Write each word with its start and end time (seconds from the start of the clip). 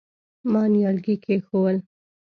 ما 0.51 0.63
نيالګي 0.71 1.15
کېښوول. 1.23 1.77